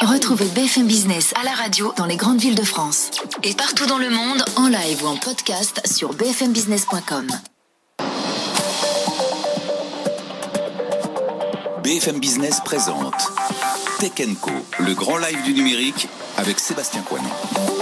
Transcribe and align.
Retrouvez 0.00 0.46
BFM 0.54 0.86
Business 0.86 1.34
à 1.40 1.44
la 1.44 1.50
radio 1.50 1.92
dans 1.96 2.06
les 2.06 2.16
grandes 2.16 2.38
villes 2.38 2.54
de 2.54 2.62
France 2.62 3.10
et 3.42 3.52
partout 3.54 3.86
dans 3.86 3.98
le 3.98 4.10
monde 4.10 4.44
en 4.56 4.68
live 4.68 5.02
ou 5.02 5.08
en 5.08 5.16
podcast 5.16 5.80
sur 5.84 6.14
bfmbusiness.com. 6.14 7.26
BFM 11.82 12.20
Business 12.20 12.60
présente 12.64 13.32
Tech 13.98 14.12
Co, 14.40 14.50
le 14.78 14.94
grand 14.94 15.18
live 15.18 15.42
du 15.42 15.52
numérique 15.52 16.06
avec 16.36 16.60
Sébastien 16.60 17.02
Coinon. 17.02 17.77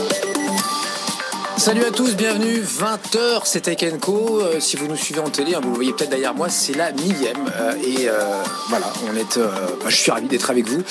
Salut 1.66 1.84
à 1.84 1.90
tous, 1.90 2.14
bienvenue, 2.14 2.60
20h, 2.60 3.40
c'est 3.42 3.62
Tech 3.62 3.78
Co. 4.00 4.40
Euh, 4.40 4.60
si 4.60 4.76
vous 4.76 4.86
nous 4.86 4.94
suivez 4.94 5.18
en 5.18 5.30
télé, 5.30 5.56
hein, 5.56 5.60
vous 5.60 5.70
le 5.70 5.74
voyez 5.74 5.92
peut-être 5.92 6.10
derrière 6.10 6.32
moi, 6.32 6.48
c'est 6.48 6.74
la 6.74 6.92
millième. 6.92 7.50
Euh, 7.58 7.72
et 7.84 8.08
euh, 8.08 8.20
voilà, 8.68 8.86
on 9.10 9.16
est, 9.16 9.36
bah, 9.36 9.88
je 9.88 9.96
suis 9.96 10.12
ravi 10.12 10.28
d'être 10.28 10.48
avec 10.48 10.68
vous 10.68 10.84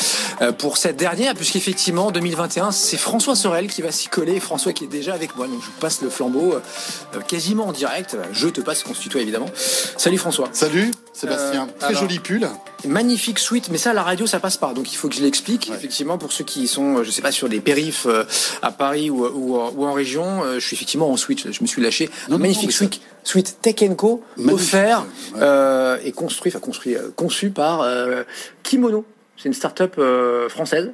pour 0.58 0.76
cette 0.76 0.98
dernière, 0.98 1.34
puisqu'effectivement, 1.34 2.12
2021, 2.12 2.72
c'est 2.72 2.98
François 2.98 3.38
Sorel 3.38 3.68
qui 3.68 3.84
va 3.84 3.94
s'y 3.94 4.10
coller. 4.10 4.42
François 4.42 4.74
qui 4.74 4.84
est 4.84 4.88
déjà 4.88 5.14
avec 5.14 5.38
moi, 5.38 5.48
donc 5.48 5.62
je 5.62 5.68
vous 5.68 5.80
passe 5.80 6.02
le 6.02 6.10
flambeau 6.10 6.56
quasiment 7.30 7.68
en 7.68 7.72
direct. 7.72 8.18
Je 8.34 8.50
te 8.50 8.60
passe, 8.60 8.84
qu'on 8.84 8.94
se 8.94 9.00
tutoie 9.00 9.22
évidemment. 9.22 9.50
Salut 9.96 10.18
François. 10.18 10.50
Salut 10.52 10.92
Sébastien, 11.14 11.70
très 11.80 11.88
alors- 11.92 12.02
joli 12.02 12.20
pull. 12.20 12.50
Magnifique 12.86 13.40
suite, 13.40 13.70
mais 13.72 13.78
ça, 13.80 13.92
à 13.92 13.94
la 13.94 14.04
radio, 14.04 14.28
ça 14.28 14.40
passe 14.40 14.58
pas. 14.58 14.74
Donc, 14.74 14.92
il 14.92 14.96
faut 14.96 15.08
que 15.08 15.16
je 15.16 15.22
l'explique. 15.22 15.72
Effectivement, 15.72 16.18
pour 16.20 16.32
ceux 16.32 16.44
qui 16.44 16.68
sont, 16.68 17.04
je 17.04 17.10
sais 17.10 17.22
pas, 17.24 17.32
sur 17.32 17.48
les 17.48 17.60
périphes 17.60 18.06
à 18.62 18.72
Paris 18.72 19.10
ou, 19.10 19.26
ou, 19.26 19.58
en- 19.60 19.72
ou 19.76 19.86
en 19.86 19.94
région, 19.94 20.44
je 20.66 20.70
suis 20.70 20.76
effectivement 20.76 21.10
en 21.12 21.18
suite. 21.18 21.52
Je 21.52 21.62
me 21.62 21.68
suis 21.68 21.82
lâché. 21.82 22.10
Non, 22.30 22.36
non, 22.36 22.40
Magnifique 22.40 22.66
non, 22.82 22.88
ça- 22.90 23.00
suite, 23.24 23.58
Tech 23.62 23.76
Co, 23.96 24.24
Magnifique, 24.38 24.56
offert 24.56 25.06
ouais. 25.34 25.40
euh, 25.42 25.98
et 26.04 26.12
construit, 26.12 26.52
enfin 26.52 26.60
construit, 26.60 26.96
euh, 26.96 27.10
conçu 27.16 27.50
par 27.52 27.82
euh, 27.82 28.24
Kimono. 28.64 29.06
C'est 29.38 29.48
une 29.50 29.54
start-up 29.54 30.00
française. 30.50 30.92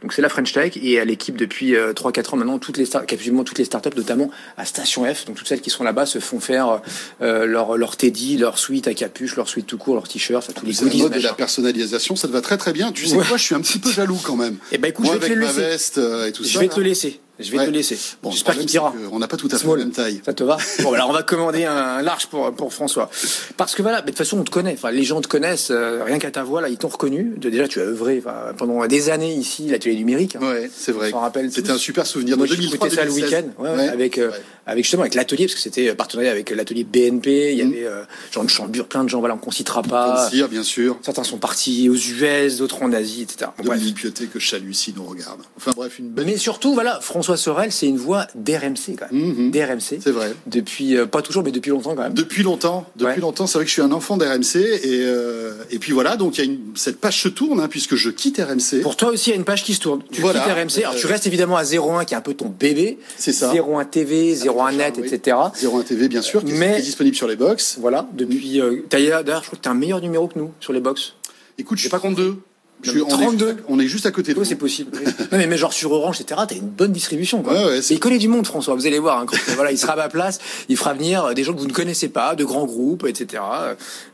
Donc 0.00 0.12
c'est 0.12 0.22
la 0.22 0.28
French 0.28 0.52
Tech 0.52 0.76
et 0.76 0.92
elle 0.94 1.10
équipe 1.10 1.36
depuis 1.36 1.74
euh, 1.74 1.92
3-4 1.92 2.34
ans 2.34 2.36
maintenant 2.36 2.58
toutes 2.60 2.76
les 2.76 2.86
quasiment 3.08 3.42
toutes 3.42 3.58
les 3.58 3.64
startups, 3.64 3.96
notamment 3.96 4.30
à 4.56 4.64
Station 4.64 5.04
F. 5.12 5.24
Donc 5.24 5.34
toutes 5.36 5.48
celles 5.48 5.60
qui 5.60 5.70
sont 5.70 5.82
là-bas 5.82 6.06
se 6.06 6.20
font 6.20 6.38
faire 6.38 6.82
euh, 7.20 7.46
leur 7.46 7.76
leur 7.76 7.96
teddy, 7.96 8.36
leur 8.36 8.60
suite 8.60 8.86
à 8.86 8.94
capuche, 8.94 9.34
leur 9.34 9.48
suite 9.48 9.66
tout 9.66 9.76
court, 9.76 9.94
leur 9.94 10.06
t-shirt, 10.06 10.44
enfin, 10.44 10.52
tous 10.54 10.66
les 10.66 10.72
goodies. 10.74 11.02
mode 11.02 11.14
de 11.14 11.18
la 11.18 11.32
personnalisation, 11.32 12.14
ça 12.14 12.28
te 12.28 12.32
va 12.32 12.40
très 12.42 12.56
très 12.58 12.72
bien. 12.72 12.92
Tu 12.92 13.06
sais 13.06 13.16
Ouais. 13.16 13.24
quoi, 13.26 13.36
je 13.36 13.42
suis 13.42 13.56
un 13.56 13.60
petit 13.60 13.80
peu 13.80 13.90
jaloux 13.90 14.18
quand 14.22 14.36
même. 14.36 14.58
Eh 14.70 14.78
ben 14.78 14.88
écoute, 14.90 15.04
Moi 15.06 15.14
je 15.16 15.20
vais 15.20 15.28
te 15.30 15.32
le 15.32 15.40
ma 15.40 15.46
laisser. 15.48 15.60
veste 15.62 15.98
et 16.28 16.30
tout 16.30 16.44
Je 16.44 16.48
ça. 16.52 16.60
vais 16.60 16.66
là. 16.68 16.74
te 16.74 16.78
le 16.80 16.86
laisser. 16.86 17.20
Je 17.40 17.50
vais 17.52 17.58
Ouais. 17.58 17.66
te 17.66 17.70
laisser. 17.70 17.96
Bon, 18.22 18.30
J'espère 18.32 18.58
qu'il 18.58 18.68
c'est 18.68 18.78
qu'on 18.78 19.18
n'a 19.18 19.28
pas 19.28 19.36
tout 19.36 19.48
à 19.52 19.56
fait 19.58 19.66
la 19.68 19.76
même 19.76 19.90
taille. 19.92 20.20
Ça 20.24 20.32
te 20.32 20.42
va 20.42 20.56
Bon, 20.82 20.92
alors 20.92 21.08
on 21.08 21.12
va 21.12 21.22
commander 21.22 21.64
un 21.64 22.02
large 22.02 22.26
pour, 22.26 22.52
pour 22.52 22.72
François. 22.72 23.08
Parce 23.56 23.74
que 23.74 23.82
voilà, 23.82 23.98
mais 23.98 24.06
de 24.06 24.08
toute 24.08 24.18
façon, 24.18 24.38
on 24.38 24.44
te 24.44 24.50
connaît. 24.50 24.72
Enfin, 24.74 24.90
les 24.90 25.04
gens 25.04 25.20
te 25.20 25.28
connaissent. 25.28 25.70
euh, 25.70 26.02
rien 26.04 26.18
qu'à 26.18 26.30
ta 26.32 26.42
voix, 26.42 26.60
là, 26.60 26.68
ils 26.68 26.78
t'ont 26.78 26.88
reconnu. 26.88 27.34
Déjà, 27.36 27.68
tu 27.68 27.80
as 27.80 27.84
œuvré 27.84 28.20
enfin, 28.24 28.52
pendant 28.56 28.84
des 28.86 29.10
années 29.10 29.32
ici, 29.34 29.68
l'atelier 29.68 29.94
numérique. 29.96 30.36
hein. 30.36 30.40
Ouais, 30.42 30.70
c'est 30.74 30.92
vrai. 30.92 31.08
On 31.08 31.12
s'en 31.12 31.20
rappelle 31.20 31.52
C'était 31.52 31.70
un 31.70 31.78
super 31.78 32.06
souvenir 32.06 32.36
Moi, 32.36 32.46
de 32.46 32.50
j'ai 32.52 32.56
2003 32.58 32.86
écouté 32.88 33.00
ça 33.00 33.04
le 33.06 33.10
2016. 33.12 33.32
week-end, 33.44 33.62
ouais, 33.62 33.70
ouais, 33.70 33.76
Ouais, 33.76 33.88
avec, 33.88 34.18
euh. 34.18 34.30
Avec 34.68 34.84
justement 34.84 35.02
avec 35.02 35.14
l'atelier, 35.14 35.46
parce 35.46 35.54
que 35.54 35.60
c'était 35.60 35.92
partenariat 35.94 36.30
avec 36.30 36.50
l'atelier 36.50 36.84
BNP. 36.84 37.52
Il 37.52 37.58
y 37.58 37.64
Mhm. 37.64 37.72
avait 37.72 37.84
euh, 37.86 38.02
Jean 38.30 38.44
de 38.44 38.50
Chambure, 38.50 38.86
plein 38.86 39.02
de 39.04 39.08
gens. 39.08 39.18
Voilà, 39.20 39.36
on 39.42 39.46
ne 39.48 39.52
citera 39.52 39.82
pas. 39.82 40.28
Cyr, 40.30 40.48
bien 40.48 40.62
sûr. 40.62 40.96
Certains 41.02 41.24
sont 41.24 41.38
partis 41.38 41.88
aux 41.88 41.94
US, 41.96 42.58
d'autres 42.58 42.82
en 42.82 42.92
Asie, 42.92 43.22
etc. 43.22 43.50
Dominique 43.62 43.96
Piotet 43.96 44.26
que 44.26 44.38
si 44.38 44.92
nous 44.96 45.04
regarde. 45.04 45.40
Enfin 45.56 45.72
bref, 45.74 45.98
une 45.98 46.08
belle. 46.10 46.26
Mais 46.26 46.36
surtout, 46.36 46.74
voilà, 46.74 47.00
François 47.00 47.36
Sorel, 47.36 47.72
c'est 47.72 47.86
une 47.86 47.96
voix 47.96 48.26
d'RMC 48.34 48.96
quand 48.98 49.10
même. 49.10 49.24
Mhm. 49.34 49.50
D'RMC. 49.50 50.00
C'est 50.02 50.10
vrai. 50.10 50.32
Depuis, 50.46 50.96
euh, 50.96 51.06
pas 51.06 51.22
toujours, 51.22 51.42
mais 51.42 51.50
depuis 51.52 51.70
longtemps 51.70 51.94
quand 51.94 52.02
même. 52.02 52.14
Depuis 52.14 52.42
longtemps, 52.42 52.86
depuis 52.96 53.14
Ouais. 53.14 53.20
longtemps, 53.20 53.46
c'est 53.46 53.58
vrai 53.58 53.64
que 53.64 53.68
je 53.68 53.72
suis 53.74 53.82
un 53.82 53.92
enfant 53.92 54.16
d'RMC 54.16 54.56
et 54.60 55.00
euh, 55.02 55.52
et 55.70 55.78
puis 55.78 55.92
voilà, 55.92 56.16
donc 56.16 56.36
il 56.38 56.44
y 56.44 56.48
a 56.48 56.50
une, 56.50 56.58
cette 56.74 56.98
page 57.00 57.20
se 57.22 57.28
tourne 57.28 57.60
hein, 57.60 57.68
puisque 57.68 57.94
je 57.94 58.10
quitte 58.10 58.38
RMC. 58.38 58.80
Pour 58.82 58.96
toi 58.96 59.10
aussi, 59.10 59.30
il 59.30 59.32
y 59.32 59.36
a 59.36 59.36
une 59.36 59.44
page 59.44 59.64
qui 59.64 59.74
se 59.74 59.80
tourne. 59.80 60.02
Tu 60.12 60.20
Voilà. 60.20 60.40
quittes 60.40 60.52
RMC. 60.52 60.82
Alors, 60.84 60.94
tu 60.96 61.06
Euh, 61.06 61.08
restes 61.08 61.26
évidemment 61.26 61.56
à 61.56 61.64
01, 61.64 62.04
qui 62.04 62.14
est 62.14 62.16
un 62.16 62.20
peu 62.22 62.34
ton 62.34 62.48
bébé. 62.48 62.98
C'est 63.16 63.32
ça. 63.32 63.50
01 63.52 63.84
TV, 63.84 64.34
01 64.36 64.57
net, 64.72 64.94
oui. 65.00 65.06
etc. 65.12 65.36
01 65.62 65.82
TV 65.82 66.08
bien 66.08 66.22
sûr, 66.22 66.44
qui 66.44 66.52
est- 66.52 66.58
Mais- 66.58 66.74
qui 66.74 66.78
est 66.80 66.82
disponible 66.82 67.16
sur 67.16 67.28
les 67.28 67.36
box. 67.36 67.76
Voilà. 67.80 68.06
Depuis, 68.12 68.60
euh, 68.60 68.82
d'ailleurs, 68.90 69.22
je 69.24 69.46
crois 69.46 69.56
que 69.58 69.62
tu 69.62 69.68
as 69.68 69.72
un 69.72 69.74
meilleur 69.74 70.00
numéro 70.00 70.28
que 70.28 70.38
nous 70.38 70.50
sur 70.60 70.72
les 70.72 70.80
box. 70.80 71.14
Écoute, 71.58 71.78
je 71.78 71.82
suis 71.82 71.90
pas 71.90 71.98
32. 71.98 72.36
Je 72.80 72.90
suis, 72.92 73.00
Non, 73.00 73.06
mais 73.08 73.12
on, 73.14 73.18
est 73.18 73.22
32. 73.24 73.46
juste 73.48 73.58
à, 73.58 73.62
on 73.72 73.80
est 73.80 73.86
juste 73.88 74.06
à 74.06 74.10
côté 74.12 74.34
de 74.34 74.38
Oui, 74.38 74.46
c'est 74.46 74.54
possible. 74.54 74.92
non, 75.32 75.38
mais, 75.38 75.48
mais 75.48 75.56
genre 75.56 75.72
sur 75.72 75.90
Orange, 75.90 76.20
etc., 76.20 76.42
t'as 76.48 76.54
une 76.54 76.68
bonne 76.68 76.92
distribution, 76.92 77.42
quoi. 77.42 77.52
Ouais, 77.52 77.64
ouais, 77.64 77.70
Mais 77.72 77.82
c'est- 77.82 77.94
il 77.94 77.98
connaît 77.98 78.18
du 78.18 78.28
monde, 78.28 78.46
François. 78.46 78.76
Vous 78.76 78.86
allez 78.86 79.00
voir. 79.00 79.18
hein, 79.18 79.26
quand- 79.26 79.36
voilà, 79.56 79.72
il 79.72 79.78
sera 79.78 79.94
à 79.94 79.96
ma 79.96 80.08
place. 80.08 80.38
Il 80.68 80.76
fera 80.76 80.94
venir 80.94 81.24
euh, 81.24 81.34
des 81.34 81.42
gens 81.42 81.54
que 81.54 81.58
vous 81.58 81.66
ne 81.66 81.72
connaissez 81.72 82.06
pas, 82.08 82.36
de 82.36 82.44
grands 82.44 82.66
groupes, 82.66 83.04
etc., 83.08 83.42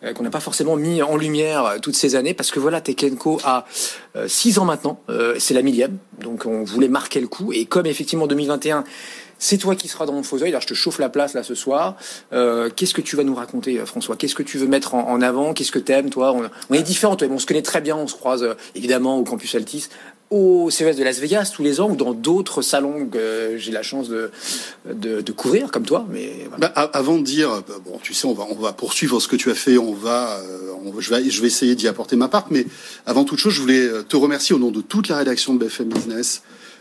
euh, 0.02 0.14
qu'on 0.14 0.22
n'a 0.22 0.30
pas 0.30 0.40
forcément 0.40 0.76
mis 0.76 1.02
en 1.02 1.18
lumière 1.18 1.66
euh, 1.66 1.76
toutes 1.78 1.94
ces 1.94 2.14
années, 2.14 2.32
parce 2.32 2.50
que 2.50 2.58
voilà, 2.58 2.80
Tekenko 2.80 3.38
a 3.44 3.66
euh, 4.16 4.28
six 4.28 4.58
ans 4.58 4.64
maintenant. 4.64 4.98
Euh, 5.10 5.34
c'est 5.38 5.52
la 5.52 5.60
millième, 5.60 5.98
donc 6.22 6.46
on 6.46 6.64
voulait 6.64 6.88
marquer 6.88 7.20
le 7.20 7.28
coup. 7.28 7.52
Et 7.52 7.66
comme 7.66 7.84
effectivement 7.84 8.26
2021. 8.26 8.84
C'est 9.44 9.58
toi 9.58 9.76
qui 9.76 9.88
seras 9.88 10.06
dans 10.06 10.14
mon 10.14 10.22
faux 10.22 10.42
œil. 10.42 10.48
Alors, 10.48 10.62
je 10.62 10.68
te 10.68 10.72
chauffe 10.72 10.98
la 10.98 11.10
place 11.10 11.34
là 11.34 11.42
ce 11.42 11.54
soir. 11.54 11.96
Euh, 12.32 12.70
Qu'est-ce 12.74 12.94
que 12.94 13.02
tu 13.02 13.14
vas 13.14 13.24
nous 13.24 13.34
raconter, 13.34 13.78
euh, 13.78 13.84
François? 13.84 14.16
Qu'est-ce 14.16 14.34
que 14.34 14.42
tu 14.42 14.56
veux 14.56 14.66
mettre 14.66 14.94
en, 14.94 15.20
avant? 15.20 15.52
Qu'est-ce 15.52 15.70
que 15.70 15.78
t'aimes, 15.78 16.08
toi? 16.08 16.34
On, 16.70 16.74
est 16.74 16.82
différents, 16.82 17.14
toi. 17.14 17.28
On 17.30 17.38
se 17.38 17.44
connaît 17.44 17.60
très 17.60 17.82
bien. 17.82 17.94
On 17.94 18.06
se 18.06 18.14
croise 18.14 18.42
euh, 18.42 18.54
évidemment 18.74 19.18
au 19.18 19.22
campus 19.22 19.54
Altis, 19.54 19.88
au 20.30 20.70
CES 20.70 20.96
de 20.96 21.04
Las 21.04 21.18
Vegas 21.18 21.52
tous 21.54 21.62
les 21.62 21.78
ans 21.82 21.90
ou 21.90 21.94
dans 21.94 22.14
d'autres 22.14 22.62
salons 22.62 23.04
que 23.04 23.56
j'ai 23.58 23.70
la 23.70 23.82
chance 23.82 24.08
de, 24.08 24.30
de, 24.86 25.32
couvrir 25.32 25.70
comme 25.70 25.84
toi. 25.84 26.06
Mais. 26.08 26.48
Bah, 26.56 26.68
avant 26.68 27.18
de 27.18 27.22
dire, 27.22 27.62
bon, 27.84 27.98
tu 28.02 28.14
sais, 28.14 28.26
on 28.26 28.32
va, 28.32 28.72
poursuivre 28.72 29.20
ce 29.20 29.28
que 29.28 29.36
tu 29.36 29.50
as 29.50 29.54
fait, 29.54 29.76
on 29.76 29.92
va, 29.92 30.40
je 31.00 31.14
vais, 31.14 31.28
je 31.28 31.42
vais 31.42 31.48
essayer 31.48 31.74
d'y 31.74 31.86
apporter 31.86 32.16
ma 32.16 32.28
part, 32.28 32.46
mais 32.48 32.64
avant 33.04 33.24
toute 33.24 33.38
chose, 33.38 33.52
je 33.52 33.60
voulais 33.60 33.90
te 34.08 34.16
remercier 34.16 34.54
au 34.54 34.58
nom 34.58 34.70
de 34.70 34.80
toute 34.80 35.08
la 35.08 35.18
rédaction 35.18 35.52
de 35.52 35.58
BFM 35.58 35.90
Business. 35.90 36.40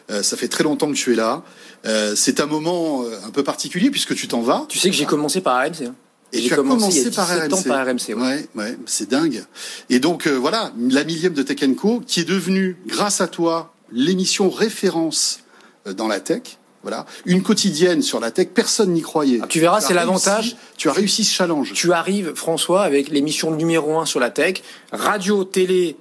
Euh, 0.09 0.22
ça 0.24 0.36
fait 0.38 0.47
très 0.47 0.64
longtemps 0.64 0.88
que 0.91 0.97
tu 0.97 1.14
es 1.14 1.16
là. 1.16 1.44
Euh, 1.86 2.14
c'est 2.16 2.40
un 2.40 2.46
moment 2.46 3.03
euh, 3.03 3.18
un 3.25 3.30
peu 3.31 3.44
particulier 3.44 3.90
puisque 3.90 4.16
tu 4.16 4.28
t'en 4.28 4.41
vas. 4.41 4.66
tu 4.69 4.78
sais 4.80 4.90
que 4.90 4.96
j'ai 4.96 5.06
commencé 5.06 5.41
par 5.41 5.58
RMC. 5.62 5.86
Hein. 5.88 5.96
Et 6.34 6.41
J'ai 6.41 6.50
commencé 6.50 6.80
commencé 6.80 6.97
il 7.00 7.03
y 7.03 7.08
a 7.08 7.12
par 7.12 7.28
17 7.28 7.53
ans 7.53 7.58
RMC. 7.58 7.68
par 7.68 7.86
RMC. 7.86 8.08
ouais. 8.09 8.16
Ouais, 8.16 8.47
ouais, 8.56 8.78
c'est 8.86 9.08
dingue. 9.09 9.44
Et 9.90 10.00
donc 10.00 10.25
euh, 10.28 10.31
voilà, 10.31 10.72
la 10.90 11.03
millième 11.03 11.34
de 11.34 11.44
Tech 11.44 11.59
Co, 11.78 12.02
qui 12.06 12.22
est 12.22 12.25
devenue, 12.28 12.78
grâce 12.88 13.22
à 13.22 13.28
toi, 13.28 13.74
l'émission 13.92 14.50
référence 14.50 15.40
dans 15.86 16.08
la 16.08 16.19
tech. 16.19 16.58
Voilà, 16.81 17.06
une 17.25 17.44
quotidienne 17.44 18.02
sur 18.02 18.19
la 18.19 18.31
tech. 18.31 18.50
Personne 18.53 18.92
n'y 18.92 19.02
croyait. 19.02 19.40
Ah, 19.42 19.47
tu 19.47 19.62
verras, 19.62 19.78
as 19.78 19.81
c'est 19.81 19.94
l'avantage. 19.94 20.58
Tu 20.75 20.90
as 20.90 20.92
réussi 20.92 21.24
ce 21.24 21.34
challenge. 21.34 21.72
Tu 21.74 21.94
arrives, 21.94 22.34
François, 22.36 22.84
avec 22.84 23.08
l'émission 23.08 23.52
numéro 23.52 23.97
un 24.00 24.06
sur 24.06 24.19
la 24.19 24.30
tech, 24.31 24.62
radio, 24.92 25.46
télé. 25.46 25.96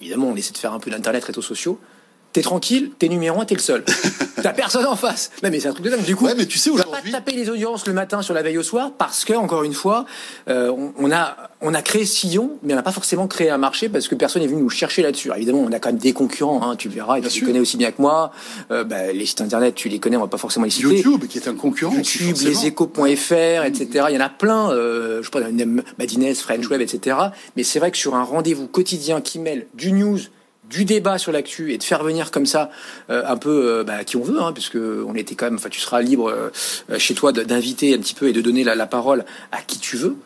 Évidemment, 0.00 0.28
on 0.28 0.36
essaie 0.36 0.52
de 0.52 0.58
faire 0.58 0.74
un 0.74 0.78
peu 0.78 0.92
d'internet, 0.92 1.24
réseaux 1.24 1.42
sociaux. 1.42 1.80
T'es 2.38 2.42
tranquille, 2.42 2.92
t'es 3.00 3.08
numéro 3.08 3.40
un, 3.40 3.44
t'es 3.44 3.56
le 3.56 3.60
seul. 3.60 3.84
T'as 4.42 4.52
personne 4.52 4.86
en 4.86 4.94
face. 4.94 5.32
Non, 5.42 5.50
mais 5.50 5.58
c'est 5.58 5.66
un 5.66 5.72
truc 5.72 5.84
de 5.84 5.90
dingue. 5.90 6.04
Du 6.04 6.14
coup, 6.14 6.26
Ouais, 6.26 6.36
mais 6.36 6.46
tu 6.46 6.56
sais, 6.56 6.70
pas 6.70 6.84
taper 7.10 7.32
les 7.32 7.50
audiences 7.50 7.84
le 7.88 7.92
matin 7.92 8.22
sur 8.22 8.32
la 8.32 8.42
veille 8.42 8.58
au 8.58 8.62
soir 8.62 8.92
parce 8.96 9.24
que, 9.24 9.32
encore 9.32 9.64
une 9.64 9.72
fois, 9.72 10.04
euh, 10.48 10.70
on, 10.70 10.92
on 10.96 11.10
a, 11.10 11.36
on 11.60 11.74
a 11.74 11.82
créé 11.82 12.04
Sillon, 12.04 12.52
mais 12.62 12.74
on 12.74 12.76
n'a 12.76 12.84
pas 12.84 12.92
forcément 12.92 13.26
créé 13.26 13.50
un 13.50 13.58
marché 13.58 13.88
parce 13.88 14.06
que 14.06 14.14
personne 14.14 14.42
n'est 14.42 14.46
venu 14.46 14.62
nous 14.62 14.70
chercher 14.70 15.02
là-dessus. 15.02 15.32
Évidemment, 15.34 15.66
on 15.68 15.72
a 15.72 15.80
quand 15.80 15.88
même 15.88 15.98
des 15.98 16.12
concurrents, 16.12 16.62
hein, 16.62 16.76
tu 16.76 16.86
le 16.86 16.94
verras, 16.94 17.18
et 17.18 17.22
tu 17.22 17.40
les 17.40 17.46
connais 17.46 17.58
aussi 17.58 17.76
bien 17.76 17.90
que 17.90 18.00
moi. 18.00 18.30
Euh, 18.70 18.84
bah, 18.84 19.12
les 19.12 19.26
sites 19.26 19.40
internet, 19.40 19.74
tu 19.74 19.88
les 19.88 19.98
connais, 19.98 20.16
on 20.16 20.20
va 20.20 20.28
pas 20.28 20.38
forcément 20.38 20.64
les 20.64 20.70
citer. 20.70 20.98
YouTube, 20.98 21.26
qui 21.26 21.38
est 21.38 21.48
un 21.48 21.56
concurrent. 21.56 21.96
YouTube, 21.96 22.36
forcément. 22.36 22.50
leséchos.fr, 22.50 23.64
etc. 23.64 24.04
Il 24.10 24.14
y 24.14 24.18
en 24.18 24.24
a 24.24 24.28
plein, 24.28 24.70
euh, 24.70 25.20
je 25.24 25.30
pas, 25.30 25.40
Madines, 25.98 26.34
French 26.36 26.68
Web, 26.70 26.80
etc. 26.82 27.16
Mais 27.56 27.64
c'est 27.64 27.80
vrai 27.80 27.90
que 27.90 27.96
sur 27.96 28.14
un 28.14 28.22
rendez-vous 28.22 28.68
quotidien 28.68 29.20
qui 29.20 29.40
mêle 29.40 29.66
du 29.74 29.90
news, 29.90 30.20
du 30.68 30.84
débat 30.84 31.18
sur 31.18 31.32
l'actu 31.32 31.72
et 31.72 31.78
de 31.78 31.82
faire 31.82 32.02
venir 32.02 32.30
comme 32.30 32.46
ça 32.46 32.70
euh, 33.10 33.22
un 33.26 33.36
peu 33.36 33.78
euh, 33.78 33.84
bah, 33.84 34.04
qui 34.04 34.16
on 34.16 34.22
veut, 34.22 34.40
hein, 34.40 34.52
puisque 34.52 34.76
on 34.76 35.14
était 35.14 35.34
quand 35.34 35.46
même, 35.46 35.56
enfin 35.56 35.68
tu 35.68 35.80
seras 35.80 36.02
libre 36.02 36.30
euh, 36.30 36.98
chez 36.98 37.14
toi 37.14 37.32
d'inviter 37.32 37.94
un 37.94 37.98
petit 37.98 38.14
peu 38.14 38.28
et 38.28 38.32
de 38.32 38.40
donner 38.40 38.64
la 38.64 38.86
parole 38.86 39.24
à 39.52 39.62
qui 39.62 39.78
tu 39.78 39.96
veux. 39.96 40.16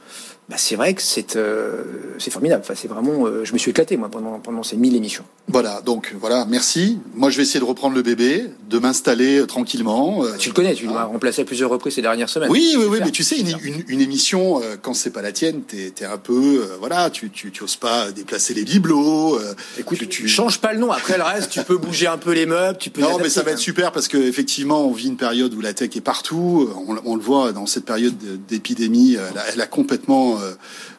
Bah, 0.53 0.59
c'est 0.59 0.77
vrai 0.77 0.93
que 0.93 1.01
c'est 1.01 1.37
euh, 1.37 1.83
c'est 2.19 2.31
formidable. 2.31 2.63
Enfin, 2.63 2.75
c'est 2.77 2.87
vraiment, 2.87 3.27
euh, 3.27 3.43
je 3.45 3.55
me 3.55 3.59
suis 3.59 3.71
éclaté 3.71 3.97
moi 3.97 4.11
pendant 4.11 4.39
pendant 4.39 4.63
ces 4.63 4.77
1000 4.77 4.95
émissions. 4.95 5.25
Voilà, 5.49 5.81
donc 5.81 6.15
voilà, 6.21 6.45
merci. 6.47 6.99
Moi, 7.15 7.31
je 7.31 7.39
vais 7.39 7.43
essayer 7.43 7.59
de 7.59 7.65
reprendre 7.65 7.97
le 7.97 8.03
bébé, 8.03 8.45
de 8.69 8.79
m'installer 8.79 9.39
euh, 9.41 9.47
tranquillement. 9.47 10.25
euh, 10.25 10.37
Tu 10.39 10.51
le 10.51 10.55
connais, 10.55 10.75
tu 10.75 10.85
l'as 10.87 11.05
remplacé 11.05 11.41
à 11.41 11.45
plusieurs 11.47 11.71
reprises 11.71 11.95
ces 11.95 12.03
dernières 12.03 12.29
semaines. 12.29 12.51
Oui, 12.51 12.75
oui, 12.79 12.85
oui, 12.87 12.99
mais 13.03 13.11
tu 13.11 13.25
sais, 13.25 13.39
une, 13.39 13.49
une, 13.63 13.83
une 13.89 14.01
émission, 14.03 14.61
quand 14.83 14.93
c'est 14.95 15.11
pas 15.11 15.23
la 15.23 15.33
tienne, 15.33 15.63
t'es 15.63 15.93
es 16.01 16.05
un 16.05 16.19
peu, 16.19 16.63
voilà, 16.81 17.09
tu, 17.09 17.31
tu, 17.31 17.51
tu 17.51 17.65
oses 17.65 17.77
pas 17.77 18.13
déplacer 18.13 18.53
les 18.53 18.65
bibelots. 18.65 19.39
Écoute, 19.79 19.99
tu, 20.01 20.07
tu 20.09 20.29
changes 20.29 20.59
pas 20.61 20.75
le 20.75 20.79
nom. 20.81 20.91
Après 20.93 21.17
le 21.17 21.23
reste, 21.25 21.51
tu 21.51 21.63
peux 21.65 21.79
bouger 21.79 22.07
un 22.09 22.19
peu 22.19 22.33
les 22.33 22.45
meubles, 22.47 22.77
tu 22.79 22.91
peux. 22.91 23.01
Non, 23.01 23.17
mais 23.19 23.31
ça 23.31 23.41
va 23.41 23.47
quand 23.47 23.53
être 23.55 23.59
super 23.59 23.91
parce 23.93 24.09
que 24.09 24.19
effectivement, 24.19 24.87
on 24.87 24.93
vit 24.93 25.09
une 25.09 25.17
période 25.17 25.55
où 25.55 25.61
la 25.63 25.73
tech 25.73 25.91
est 25.97 26.01
partout. 26.03 26.69
On, 26.89 26.97
on 27.05 27.17
le 27.17 27.23
voit 27.23 27.53
dans 27.53 27.67
cette 27.67 27.85
période 27.87 28.17
de- 28.19 28.37
d'épidémie, 28.37 29.17
elle 29.53 29.61
a 29.61 29.67
complètement 29.67 30.39
euh, 30.43 30.53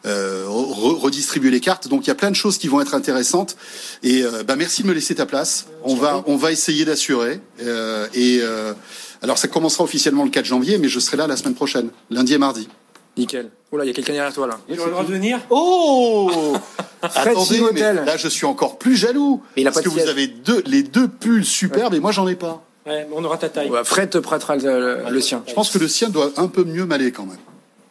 euh, 0.06 0.46
re- 0.48 1.00
redistribué 1.00 1.52
les 1.52 1.60
cartes. 1.60 1.88
Donc 1.88 2.06
il 2.06 2.08
y 2.08 2.12
a 2.12 2.16
plein 2.16 2.32
de 2.32 2.36
choses 2.36 2.58
qui 2.58 2.68
vont 2.68 2.82
être 2.82 2.94
intéressantes. 2.96 3.56
Et 4.04 4.24
euh, 4.24 4.44
bah, 4.44 4.56
merci 4.56 4.84
de 4.84 4.88
me 4.88 4.94
laisser 4.94 5.16
ta 5.16 5.26
place. 5.26 5.66
On 5.84 5.96
va, 5.96 6.24
on 6.28 6.36
va 6.36 6.52
essayer 6.52 6.86
d'assurer. 6.86 7.40
Euh, 7.62 8.08
et 8.14 8.40
euh, 8.42 8.74
alors 9.22 9.38
ça 9.38 9.48
commencera 9.48 9.84
officiellement 9.84 10.24
le 10.24 10.30
4 10.30 10.46
janvier, 10.46 10.78
mais 10.78 10.88
je 10.90 11.00
serai 11.00 11.18
là 11.18 11.28
la 11.28 11.38
semaine 11.38 11.56
prochaine, 11.56 11.90
lundi 12.10 12.34
et 12.34 12.38
mardi. 12.38 12.68
Nickel. 13.16 13.52
Oh 13.72 13.78
là, 13.78 13.84
il 13.86 13.88
y 13.88 13.92
a 13.92 13.94
quelqu'un 13.94 14.14
derrière 14.14 14.34
toi 14.34 14.48
là. 14.48 14.60
J'aurais 14.70 14.86
le 14.88 14.92
droit 14.92 15.04
de 15.06 15.12
venir? 15.12 15.40
Oh 15.52 16.32
Fred 17.12 17.28
Attendez, 17.34 17.62
mais 17.74 17.82
là 17.94 18.18
je 18.18 18.28
suis 18.28 18.46
encore 18.46 18.78
plus 18.80 18.96
jaloux. 18.96 19.42
Mais 19.56 19.62
il 19.64 19.68
a 19.68 19.72
parce 19.72 19.84
pas 19.84 19.90
que 19.90 19.94
vous 19.94 20.08
avez 20.10 20.28
deux, 20.28 20.64
les 20.66 20.82
deux 20.84 21.08
pulls 21.08 21.44
superbes 21.46 21.94
et 21.94 22.00
moi 22.00 22.12
j'en 22.12 22.28
ai 22.28 22.36
pas. 22.36 22.64
Ouais, 22.86 23.06
mais 23.10 23.16
on 23.16 23.24
aura 23.24 23.38
ta 23.38 23.50
taille. 23.50 23.70
Ouais, 23.70 23.84
Fred 23.84 24.10
te 24.10 24.18
prêtera 24.18 24.56
le, 24.56 24.64
le- 25.04 25.10
le 25.10 25.22
sien. 25.22 25.44
Je 25.48 25.54
pense 25.54 25.70
que 25.70 25.78
le 25.78 25.88
sien 25.88 26.10
doit 26.10 26.32
un 26.38 26.48
peu 26.48 26.64
mieux 26.64 26.86
m'aller 26.86 27.12
quand 27.12 27.26
même. 27.26 27.38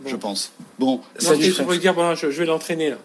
Je 0.06 0.16
pense. 0.16 0.52
Bon. 0.78 1.00
Non, 1.22 1.40
je 1.40 1.62
pourrais 1.62 1.78
dire, 1.78 1.94
bon, 1.94 2.14
je, 2.14 2.30
je 2.30 2.38
vais 2.38 2.46
l'entraîner 2.46 2.90
là. 2.90 2.96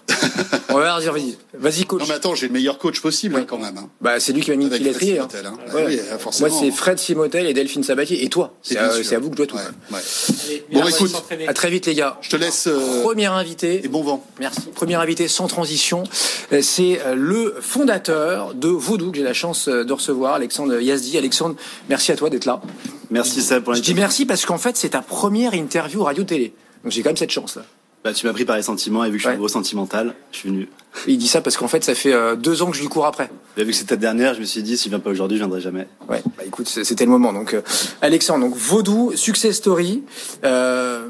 On 0.70 0.78
va 0.80 1.00
dire, 1.00 1.14
vas-y, 1.14 1.38
vas-y 1.54 1.86
coach. 1.86 2.02
Non 2.02 2.08
mais 2.08 2.16
attends, 2.16 2.36
j'ai 2.36 2.48
le 2.48 2.54
meilleur 2.54 2.78
coach 2.80 3.00
possible 3.02 3.36
hein, 3.38 3.46
quand 3.48 3.58
même. 3.58 3.78
hein. 3.78 3.90
Bah, 4.02 4.20
c'est 4.20 4.34
lui 4.34 4.42
qui 4.42 4.50
m'a 4.52 4.58
mis 4.58 4.66
une 4.66 4.74
Avec 4.74 4.82
filetterie. 4.82 5.18
Fred 5.30 5.46
hein. 5.46 5.54
Hein. 5.68 5.74
Ouais. 5.76 5.82
Ah 5.84 5.88
oui, 5.88 6.00
forcément. 6.20 6.50
Moi, 6.50 6.60
c'est 6.60 6.72
Fred 6.72 6.98
Simotel 7.00 7.46
et 7.46 7.54
Delphine 7.54 7.84
Sabatier. 7.84 8.24
Et 8.24 8.30
toi, 8.30 8.54
c'est 8.62 8.78
à, 8.78 8.90
vous 9.20 9.30
que 9.30 9.36
je 9.36 9.38
dois 9.38 9.48
tout. 9.48 9.56
Ouais, 9.56 9.62
ouais. 9.92 10.00
Allez, 10.48 10.64
Bon, 10.72 10.88
écoute. 10.88 11.12
À 11.48 11.54
très 11.54 11.70
vite, 11.70 11.86
les 11.86 11.94
gars. 11.96 12.18
Je 12.22 12.30
te 12.30 12.36
laisse 12.36 12.68
euh, 12.68 13.04
Premier 13.04 13.28
invité. 13.28 13.82
et 13.84 13.88
bon 13.88 14.02
vent. 14.04 14.26
Merci. 14.40 14.62
Premier 14.76 14.96
invité 14.96 15.28
sans 15.28 15.48
transition, 15.48 16.04
euh, 16.52 16.62
c'est 16.62 17.00
euh, 17.06 17.16
le 17.16 17.56
fondateur 17.62 18.54
de 18.56 18.68
Voodoo 18.70 19.12
que 19.12 19.18
j'ai 19.18 19.24
la 19.24 19.34
chance 19.34 19.68
euh, 19.68 19.84
de 19.84 19.94
recevoir, 19.94 20.34
Alexandre 20.34 20.80
Yazdi. 20.80 21.18
Alexandre, 21.18 21.56
merci 21.90 22.12
à 22.12 22.16
toi 22.16 22.30
d'être 22.30 22.46
là. 22.46 22.62
Merci 23.10 23.42
Seb 23.42 23.64
pour 23.64 23.74
Je 23.74 23.82
dis 23.82 23.94
merci 23.94 24.26
parce 24.26 24.46
qu'en 24.46 24.58
fait, 24.58 24.76
c'est 24.76 24.90
ta 24.90 25.02
première 25.02 25.54
interview 25.54 26.04
radio-télé. 26.04 26.54
Donc 26.84 26.92
j'ai 26.92 27.02
quand 27.04 27.10
même 27.10 27.18
cette 27.18 27.32
chance-là. 27.32 27.64
Bah, 28.04 28.14
tu 28.14 28.26
m'as 28.28 28.32
pris 28.34 28.46
par 28.46 28.56
les 28.56 28.62
sentiments 28.62 29.04
et 29.04 29.10
vu 29.10 29.14
que 29.14 29.18
je 29.18 29.24
suis 29.24 29.30
Ouais. 29.30 29.34
un 29.36 29.38
gros 29.40 29.48
sentimental, 29.48 30.14
je 30.32 30.38
suis 30.38 30.50
venu. 30.50 30.70
Il 31.08 31.18
dit 31.18 31.28
ça 31.28 31.42
parce 31.42 31.58
qu'en 31.58 31.68
fait, 31.68 31.84
ça 31.84 31.96
fait 31.96 32.14
euh, 32.14 32.36
deux 32.36 32.62
ans 32.62 32.70
que 32.70 32.78
je 32.78 32.82
lui 32.82 32.88
cours 32.90 33.06
après. 33.08 33.30
Et 33.58 33.64
vu 33.64 33.72
que 33.72 33.76
c'était 33.78 33.96
la 33.96 34.00
dernière, 34.02 34.34
je 34.36 34.40
me 34.40 34.46
suis 34.46 34.62
dit, 34.64 34.78
s'il 34.78 34.90
vient 34.92 35.00
pas 35.00 35.10
aujourd'hui, 35.10 35.38
je 35.38 35.42
viendrai 35.44 35.60
jamais. 35.62 35.88
Ouais, 36.08 36.22
bah 36.38 36.44
écoute, 36.46 36.68
c'était 36.68 37.04
le 37.06 37.12
moment. 37.12 37.34
Donc, 37.34 37.54
euh, 37.54 37.62
Alexandre, 38.02 38.46
donc 38.46 38.56
Vaudou, 38.56 39.12
success 39.16 39.58
story, 39.58 40.04
euh, 40.46 41.10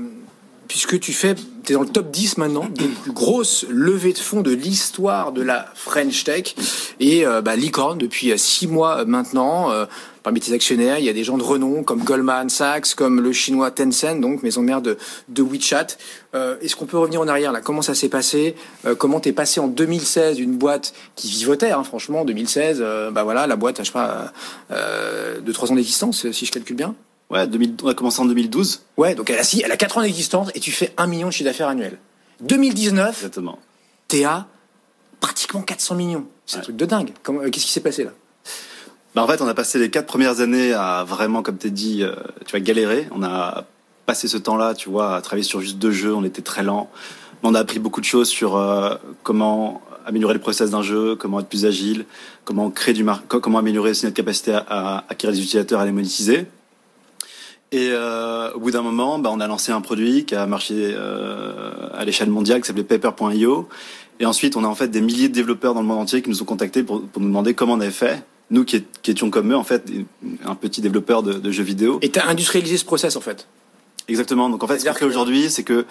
puisque 0.68 1.00
tu 1.00 1.14
fais, 1.14 1.36
tu 1.36 1.72
es 1.72 1.75
dans 1.75 1.81
le 1.81 1.88
top 1.90 2.12
10 2.12 2.38
maintenant 2.38 2.68
des 2.69 2.88
plus 2.88 3.12
grosses 3.12 3.66
levées 3.69 4.14
de 4.14 4.18
fonds 4.18 4.42
de 4.42 4.52
l'histoire 4.52 5.31
de 5.31 5.42
la 5.42 5.66
French 5.75 6.24
Tech. 6.24 6.56
Et 7.00 7.25
euh, 7.25 7.42
bah, 7.42 7.56
Licorne, 7.56 7.98
depuis 7.98 8.31
euh, 8.31 8.38
six 8.38 8.68
mois 8.68 9.00
euh, 9.00 9.06
maintenant, 9.06 9.72
euh, 9.72 9.86
parmi 10.28 10.42
tes 10.42 10.52
actionnaires, 10.52 11.00
il 11.00 11.06
y 11.06 11.10
a 11.10 11.14
des 11.14 11.24
gens 11.24 11.38
de 11.38 11.44
renom 11.44 11.84
comme 11.84 12.04
Goldman 12.04 12.50
Sachs, 12.50 12.96
comme 12.96 13.22
le 13.22 13.31
chinois 13.31 13.72
Tencent, 13.72 14.19
donc 14.19 14.44
maison 14.44 14.62
mère 14.62 14.81
de, 14.81 14.98
WeChat. 15.38 15.88
Euh, 16.36 16.58
Est-ce 16.60 16.75
qu'on 16.75 16.86
peut 16.86 16.98
revenir 16.98 17.22
en 17.22 17.30
arrière 17.30 17.54
là? 17.54 17.62
Comment 17.62 17.81
ça 17.81 17.96
s'est 17.96 18.10
passé? 18.10 18.54
Euh, 18.86 18.94
Comment 18.94 19.22
t'es 19.22 19.31
passé 19.31 19.62
en 19.62 19.69
2016 19.69 20.36
d'une 20.36 20.58
boîte 20.58 20.94
qui 21.16 21.30
vivotait, 21.30 21.72
hein, 21.72 21.86
franchement, 21.86 22.25
2016, 22.25 22.80
euh, 22.81 23.10
bah 23.10 23.24
voilà, 23.24 23.48
la 23.48 23.56
boîte, 23.56 23.78
je 23.80 23.84
sais 23.86 23.92
pas, 23.94 24.34
euh, 24.72 25.40
de 25.40 25.52
trois 25.54 25.72
ans 25.72 25.75
d'existence, 25.75 26.30
si 26.30 26.46
je 26.46 26.52
calcule 26.52 26.75
bien? 26.75 26.94
Ouais, 27.30 27.46
2000 27.48 27.76
on 27.84 27.88
a 27.90 27.94
commencé 27.94 28.22
en 28.22 28.26
2012. 28.26 28.84
Ouais, 28.98 29.14
donc 29.16 29.30
elle 29.30 29.40
a, 29.40 29.44
si, 29.44 29.62
elle 29.62 29.72
a 29.72 29.78
4 29.78 29.98
ans 29.98 30.02
d'existence 30.02 30.50
et 30.56 30.60
tu 30.60 30.72
fais 30.72 30.94
un 30.98 31.08
million 31.08 31.28
de 31.28 31.34
chiffre 31.34 31.46
d'affaires 31.50 31.68
annuel. 31.68 31.98
2019, 32.42 33.10
Exactement. 33.18 33.60
t'es 34.08 34.24
à 34.24 34.48
pratiquement 35.20 35.62
400 35.62 35.96
millions. 35.96 36.26
C'est 36.46 36.58
un 36.58 36.62
truc 36.62 36.78
de 36.78 36.86
dingue. 36.86 37.12
Comment- 37.24 37.42
euh, 37.42 37.50
Qu'est-ce 37.50 37.66
qui 37.66 37.72
s'est 37.72 37.82
passé 37.82 38.04
là? 38.04 38.12
Bah, 39.16 39.24
en 39.24 39.28
fait, 39.28 39.42
on 39.42 39.48
a 39.48 39.54
passé 39.54 39.80
les 39.80 39.90
quatre 39.90 40.06
premières 40.06 40.40
années 40.42 40.72
à 40.74 41.04
vraiment, 41.04 41.42
comme 41.42 41.58
t'es 41.58 41.72
dit, 41.72 42.04
euh, 42.04 42.14
tu 42.46 42.54
vas 42.54 42.60
galérer. 42.60 43.08
On 43.12 43.24
a 43.24 43.66
passé 44.06 44.28
ce 44.28 44.38
temps-là, 44.38 44.74
tu 44.76 44.90
vois, 44.90 45.16
à 45.16 45.22
travailler 45.22 45.44
sur 45.44 45.60
juste 45.60 45.78
deux 45.80 45.92
jeux. 45.92 46.14
On 46.16 46.24
était 46.24 46.42
très 46.44 46.64
lent. 46.64 46.90
Mais 47.44 47.50
on 47.50 47.56
a 47.56 47.60
appris 47.60 47.80
beaucoup 47.80 48.00
de 48.00 48.06
choses 48.06 48.30
sur 48.30 48.56
euh, 48.56 48.96
comment 49.24 49.82
améliorer 50.06 50.34
le 50.36 50.40
process 50.40 50.70
d'un 50.70 50.84
jeu, 50.84 51.16
comment 51.16 51.42
être 51.42 51.50
plus 51.50 51.66
agile, 51.66 52.06
comment 52.46 52.70
créer 52.72 52.94
du 52.94 53.04
mar 53.04 53.24
co- 53.28 53.42
comment 53.42 53.58
améliorer 53.58 53.90
aussi 53.90 54.06
notre 54.06 54.16
capacité 54.16 54.54
à, 54.54 54.64
à 54.70 54.98
acquérir 55.10 55.36
les 55.36 55.42
utilisateurs, 55.42 55.82
à 55.82 55.86
les 55.86 55.92
monétiser. 55.92 56.46
Et 57.72 57.90
euh, 57.92 58.52
au 58.54 58.60
bout 58.60 58.72
d'un 58.72 58.81
moment, 58.81 59.19
bah, 59.19 59.30
on 59.34 59.40
a 59.40 59.48
lancé 59.48 59.72
un 59.72 59.81
produit 59.81 60.25
qui 60.25 60.36
a 60.36 60.46
marché 60.46 60.74
euh, 60.78 61.90
à 61.94 62.06
l'échelle 62.06 62.30
mondiale, 62.30 62.62
qui 62.62 62.68
s'appelait 62.68 62.84
Paper.io. 62.84 63.68
Et 64.19 64.25
ensuite, 64.25 64.56
on 64.56 64.64
a 64.64 64.68
en 64.68 64.75
fait 64.75 64.88
des 64.88 65.02
milliers 65.02 65.30
de 65.30 65.34
développeurs 65.34 65.74
dans 65.74 65.81
le 65.81 65.88
monde 65.88 66.00
entier 66.00 66.22
qui 66.22 66.30
nous 66.30 66.42
ont 66.42 66.46
contactés 66.46 66.84
pour, 66.84 67.04
pour 67.04 67.22
nous 67.22 67.28
demander 67.28 67.54
comment 67.54 67.74
on 67.74 67.81
avait 67.81 67.92
fait. 67.92 68.24
Nous 68.50 68.64
qui, 68.64 68.86
qui 69.02 69.12
étions 69.12 69.30
comme 69.30 69.52
eux, 69.52 69.58
en 69.58 69.66
fait, 69.66 69.92
un 70.46 70.56
petit 70.56 70.80
développeur 70.80 71.22
de, 71.22 71.34
de 71.34 71.52
jeux 71.52 71.64
vidéo. 71.64 72.00
Et 72.02 72.10
t'as 72.10 72.28
industrialisé 72.28 72.78
ce 72.78 72.86
process 72.86 73.18
en 73.18 73.22
fait? 73.22 73.48
Exactement. 74.08 74.50
Donc 74.50 74.64
en 74.64 74.68
fait, 74.68 74.80
ce 74.80 74.86
qu'on 74.86 74.94
fait 74.94 75.06
aujourd'hui, 75.06 75.50
c'est 75.50 75.64
que 75.64 75.86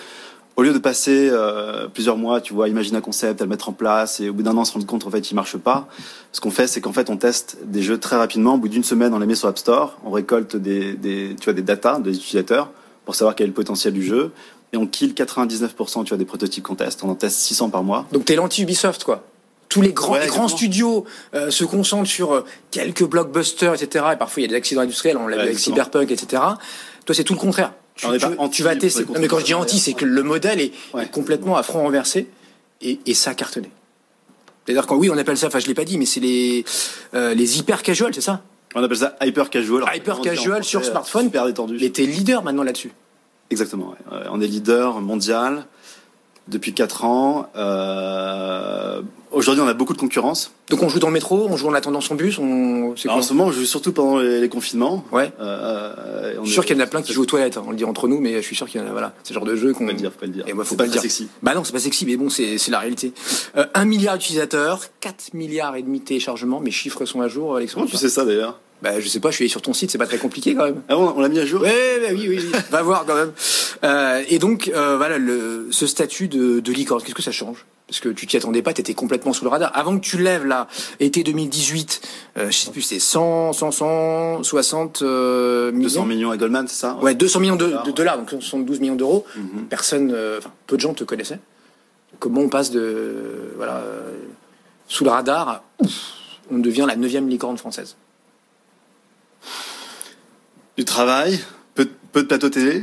au 0.57 0.63
lieu 0.63 0.73
de 0.73 0.79
passer 0.79 1.29
euh, 1.31 1.87
plusieurs 1.89 2.17
mois, 2.17 2.41
tu 2.41 2.55
vois, 2.55 2.69
imaginer 2.69 2.97
un 2.97 3.03
concept, 3.03 3.41
à 3.43 3.45
le 3.45 3.51
mettre 3.51 3.69
en 3.69 3.73
place, 3.73 4.21
et 4.21 4.31
au 4.31 4.33
bout 4.33 4.43
d'un 4.43 4.57
an 4.57 4.65
se 4.65 4.73
rendre 4.73 4.87
compte 4.87 5.07
en 5.07 5.11
fait 5.11 5.31
il 5.31 5.35
marche 5.35 5.57
pas, 5.59 5.87
ce 6.33 6.41
qu'on 6.41 6.51
fait, 6.51 6.67
c'est 6.67 6.81
qu'en 6.81 6.93
fait 6.93 7.11
on 7.11 7.17
teste 7.17 7.59
des 7.65 7.83
jeux 7.83 7.99
très 7.99 8.17
rapidement. 8.17 8.55
Au 8.55 8.59
bout 8.59 8.69
d'une 8.69 8.85
semaine, 8.85 9.13
on 9.13 9.19
les 9.19 9.27
met 9.27 9.35
sur 9.35 9.49
App 9.49 9.59
Store, 9.59 9.99
on 10.05 10.11
récolte 10.11 10.57
des, 10.57 10.95
des 10.95 11.37
tu 11.39 11.45
vois 11.45 11.53
des 11.53 11.63
datas 11.63 12.01
des 12.01 12.17
utilisateurs 12.17 12.71
pour 13.05 13.15
savoir 13.15 13.37
quel 13.37 13.45
est 13.45 13.49
le 13.49 13.55
potentiel 13.55 13.93
du 13.93 14.03
jeu, 14.03 14.33
et 14.73 14.77
on 14.79 14.87
kill 14.87 15.13
99% 15.13 16.05
tu 16.05 16.09
vois 16.09 16.19
des 16.19 16.25
prototypes 16.25 16.65
qu'on 16.65 16.75
teste. 16.75 17.05
On 17.05 17.11
en 17.11 17.15
teste 17.15 17.37
600 17.37 17.69
par 17.71 17.83
mois. 17.83 18.07
Donc 18.13 18.25
t'es 18.25 18.35
l'anti-Ubisoft 18.35 19.05
quoi. 19.05 19.25
Tous 19.69 19.83
les 19.83 19.93
grands, 19.93 20.13
Ouais, 20.15 20.23
les 20.23 20.29
grands 20.29 20.49
studios 20.49 21.05
euh, 21.35 21.51
se 21.51 21.65
concentrent 21.65 22.09
sur 22.09 22.33
euh, 22.33 22.45
quelques 22.71 23.05
blockbusters, 23.05 23.75
etc. 23.75 24.07
Et 24.13 24.17
parfois 24.17 24.41
il 24.41 24.43
y 24.43 24.47
a 24.47 24.49
des 24.49 24.55
accidents 24.55 24.81
industriels, 24.83 25.17
on 25.19 25.27
l'a 25.27 25.37
Ouais, 25.37 25.43
vu 25.43 25.49
avec. 25.49 25.59
Cyberpunk, 25.59 26.11
etc. 26.11 26.43
Toi 27.05 27.15
c'est 27.15 27.25
tout 27.25 27.35
le 27.35 27.39
contraire. 27.39 27.73
Tu, 27.97 28.07
tu- 28.07 28.19
pas 28.19 28.31
anti- 28.39 28.57
tu 28.57 28.63
vas 28.63 28.77
tester. 28.77 29.05
Non, 29.05 29.21
mais 29.21 29.27
quand 29.29 29.39
je 29.39 29.45
dis 29.47 29.55
anti, 29.55 29.79
c'est 29.79 29.95
que 29.95 30.05
le 30.05 30.23
modèle 30.23 30.61
est, 30.61 30.73
Ouais. 30.95 31.05
est 31.05 31.11
complètement 31.11 31.57
à 31.57 31.63
front 31.63 31.81
renversé 31.83 32.27
et, 32.83 33.01
et 33.07 33.15
ça 33.15 33.31
a 33.31 33.35
cartonné. 33.35 33.71
C'est-à-dire 34.67 34.87
quand 34.87 34.97
oui, 34.97 35.09
on 35.11 35.17
appelle 35.17 35.37
ça, 35.39 35.47
enfin 35.47 35.61
je 35.61 35.67
l'ai 35.67 35.75
pas 35.75 35.85
dit, 35.85 35.97
mais 35.97 36.07
c'est 36.07 36.21
les 36.21 36.65
euh, 37.15 37.35
les 37.35 37.59
hyper 37.59 37.83
casual, 37.83 38.13
c'est 38.15 38.21
ça 38.21 38.43
On 38.75 38.83
appelle 38.83 38.97
ça 38.99 39.17
hyper 39.25 39.49
casual. 39.49 39.85
Hyper 39.95 40.21
casual 40.21 40.63
sur 40.65 40.81
français, 40.81 40.91
smartphone. 40.91 41.25
Super 41.27 41.47
détendu. 41.47 41.79
Mais 41.81 41.89
t'es 41.91 42.05
leader 42.05 42.43
maintenant 42.43 42.65
là-dessus. 42.65 42.91
Exactement. 43.51 43.95
Ouais, 44.11 44.19
On 44.31 44.41
est 44.41 44.47
leader 44.47 45.01
mondial 45.01 45.65
depuis 46.49 46.73
4 46.75 47.05
ans. 47.05 47.49
Euh, 47.57 49.01
Aujourd'hui, 49.33 49.63
on 49.63 49.67
a 49.69 49.75
beaucoup 49.75 49.93
de 49.93 49.99
concurrence. 49.99 50.53
Donc 50.71 50.83
on 50.83 50.89
joue 50.89 50.99
dans 50.99 51.09
le 51.09 51.13
métro, 51.13 51.47
on 51.51 51.57
joue 51.59 51.69
en 51.69 51.75
attendant 51.75 52.01
son 52.01 52.15
bus, 52.15 52.39
on 52.39 52.93
Alors, 52.93 52.95
quoi 53.05 53.13
en 53.17 53.23
ce 53.23 53.35
moment, 53.35 53.49
on 53.51 53.53
joue 53.53 53.65
surtout 53.65 53.93
pendant 53.93 54.19
les, 54.19 54.41
les 54.41 54.49
confinements. 54.49 55.05
Ouais. 55.13 55.31
Euh, 55.41 56.37
on 56.39 56.45
Je 56.45 56.45
suis 56.45 56.51
est- 56.51 56.55
sûr 56.55 56.65
qu'il 56.65 56.77
y 56.77 56.81
en 56.81 56.83
a 56.83 56.87
plein 56.87 57.03
qui 57.03 57.13
jouent 57.13 57.23
aux 57.23 57.27
toilettes, 57.27 57.59
hein, 57.59 57.65
on 57.67 57.71
le 57.71 57.77
dit 57.77 57.85
entre 57.85 58.09
nous, 58.09 58.19
mais 58.21 58.35
je 58.37 58.41
suis 58.41 58.57
sûr 58.57 58.67
qu'il 58.67 58.81
y 58.81 58.85
en 58.85 58.87
a, 58.87 58.93
voilà, 58.93 59.13
c'est 59.25 59.35
genre 59.35 59.45
de 59.45 59.55
jeu 59.55 59.75
qu'on. 59.75 59.81
Faut 59.81 59.87
pas 59.89 59.93
le 59.93 59.99
dire, 59.99 60.13
faut 60.13 60.19
pas 60.21 60.27
le 60.27 60.33
dire. 60.33 60.45
Et 60.47 60.55
moi, 60.55 60.65
faut 60.65 60.75
pas, 60.75 60.85
pas 60.85 60.87
le 60.87 60.93
dire. 60.93 61.03
sexy. 61.03 61.29
Bah 61.43 61.55
non, 61.55 61.65
c'est 61.65 61.73
pas 61.73 61.81
sexy, 61.81 62.07
mais 62.07 62.17
bon, 62.17 62.31
c'est 62.31 62.57
c'est 62.57 62.71
la 62.71 62.79
réalité. 62.79 63.13
Euh, 63.57 63.67
un 63.75 63.85
milliard 63.85 64.17
d'utilisateurs, 64.17 64.81
4 65.01 65.35
milliards 65.35 65.77
et 65.77 65.83
demi 65.83 66.01
de 66.01 66.05
téléchargements, 66.05 66.61
mes 66.61 66.71
chiffres 66.71 67.05
sont 67.05 67.21
à 67.21 67.29
jour, 67.29 67.57
Alexandre. 67.57 67.85
Comment 67.87 67.91
tu 67.91 67.99
sais 67.99 68.09
ça 68.09 68.25
d'ailleurs? 68.25 68.59
Bah 68.83 69.01
je 69.01 69.09
sais 69.09 69.21
pas, 69.21 69.31
je 69.31 69.37
suis 69.37 69.45
allé 69.45 69.49
sur 69.49 69.63
ton 69.63 69.73
site, 69.73 69.91
c'est 69.91 69.99
pas 69.99 70.07
très 70.07 70.19
compliqué 70.19 70.55
quand 70.55 70.65
même. 70.65 70.83
Ah, 70.89 70.99
on, 70.99 71.17
on 71.17 71.21
l'a 71.21 71.29
mis 71.29 71.39
à 71.39 71.47
jour? 71.47 71.63
Ouais, 71.63 72.09
oui, 72.13 72.27
oui, 72.29 72.39
oui. 72.41 72.53
va 72.71 72.83
voir 72.83 73.07
quand 73.07 73.15
même. 73.15 73.33
Euh, 73.85 74.23
et 74.29 74.39
donc, 74.39 74.71
euh, 74.75 74.97
voilà, 74.97 75.19
le, 75.19 75.69
ce 75.71 75.87
statut 75.87 76.29
de, 76.29 76.61
de 76.61 76.73
licorne, 76.73 77.03
qu'est-ce 77.03 77.15
que 77.15 77.23
ça 77.23 77.33
change? 77.33 77.65
Parce 77.87 78.01
que 78.01 78.09
tu 78.09 78.27
t'y 78.27 78.37
attendais 78.37 78.63
pas, 78.63 78.73
t'étais 78.73 78.95
complètement 78.95 79.33
sous 79.33 79.45
le 79.45 79.51
radar. 79.51 79.71
Avant 79.75 79.97
que 79.97 80.05
tu 80.05 80.19
lèves, 80.19 80.45
là, 80.45 80.67
été 80.99 81.23
2018, 81.23 82.01
euh, 82.37 82.51
je 82.51 82.57
sais 82.57 82.71
plus, 82.73 82.83
c'était 82.83 83.01
100, 83.01 83.53
100, 83.53 83.71
160 83.71 85.03
euh, 85.03 85.71
millions. 85.71 85.83
200 85.83 86.05
millions 86.07 86.31
à 86.33 86.37
Goldman, 86.37 86.67
c'est 86.67 86.81
ça? 86.81 86.97
Ouais, 87.01 87.15
200 87.15 87.41
millions 87.41 87.57
de, 87.57 87.77
de 87.85 87.91
dollars, 87.93 88.19
donc 88.19 88.31
72 88.31 88.81
millions 88.81 88.97
d'euros. 88.97 89.25
Mhm. 89.37 89.67
Personne, 89.71 90.11
euh, 90.13 90.39
enfin, 90.39 90.51
peu 90.67 90.77
de 90.77 90.81
gens 90.81 90.95
te 90.95 91.05
connaissaient. 91.05 91.39
Comment 92.19 92.41
on 92.41 92.49
passe 92.49 92.73
de, 92.73 93.53
voilà, 93.57 93.77
euh, 93.77 94.17
sous 94.89 95.05
le 95.05 95.11
radar 95.11 95.49
à, 95.49 95.65
ouf, 95.81 96.15
on 96.51 96.59
devient 96.59 96.87
la 96.89 96.97
neuvième 96.97 97.29
licorne 97.29 97.57
française. 97.57 97.97
Du 100.77 100.85
travail, 100.85 101.39
peu, 101.75 101.85
de- 101.85 101.91
peu 102.13 102.23
de 102.23 102.27
plateau 102.29 102.49
télé. 102.51 102.83